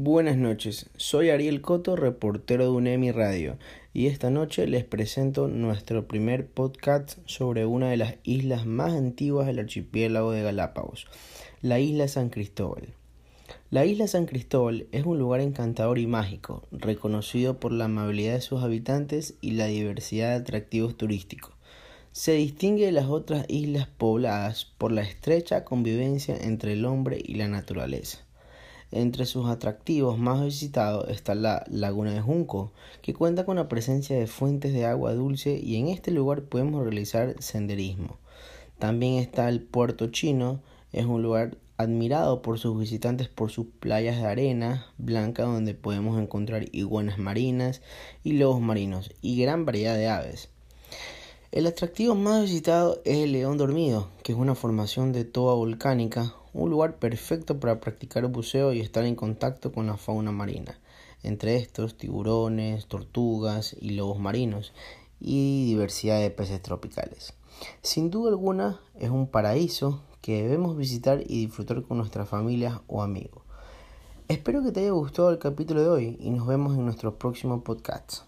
[0.00, 3.58] Buenas noches, soy Ariel Coto, reportero de UNEMI Radio,
[3.92, 9.48] y esta noche les presento nuestro primer podcast sobre una de las islas más antiguas
[9.48, 11.08] del archipiélago de Galápagos,
[11.62, 12.94] la isla San Cristóbal.
[13.72, 18.40] La isla San Cristóbal es un lugar encantador y mágico, reconocido por la amabilidad de
[18.40, 21.54] sus habitantes y la diversidad de atractivos turísticos.
[22.12, 27.34] Se distingue de las otras islas pobladas por la estrecha convivencia entre el hombre y
[27.34, 28.27] la naturaleza.
[28.90, 32.72] Entre sus atractivos más visitados está la Laguna de Junco,
[33.02, 36.82] que cuenta con la presencia de fuentes de agua dulce y en este lugar podemos
[36.84, 38.16] realizar senderismo.
[38.78, 40.62] También está el Puerto Chino,
[40.92, 46.20] es un lugar admirado por sus visitantes por sus playas de arena blanca donde podemos
[46.20, 47.82] encontrar iguanas marinas
[48.24, 50.48] y lobos marinos y gran variedad de aves.
[51.52, 56.34] El atractivo más visitado es el León Dormido, que es una formación de toba volcánica,
[56.58, 60.78] un lugar perfecto para practicar buceo y estar en contacto con la fauna marina,
[61.22, 64.72] entre estos tiburones, tortugas y lobos marinos,
[65.20, 67.34] y diversidad de peces tropicales.
[67.82, 73.02] Sin duda alguna es un paraíso que debemos visitar y disfrutar con nuestras familias o
[73.02, 73.42] amigos.
[74.26, 77.62] Espero que te haya gustado el capítulo de hoy y nos vemos en nuestro próximo
[77.62, 78.27] podcast.